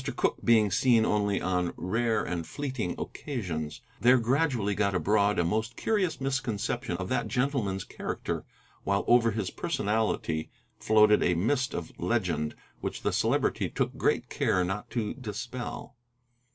[0.15, 5.75] Cooke being seen only on rare and fleeting occasions, there gradually got abroad a most
[5.77, 8.43] curious misconception of that gentleman's character,
[8.83, 14.63] while over his personality floated a mist of legend which the Celebrity took good care
[14.63, 15.95] not to dispel.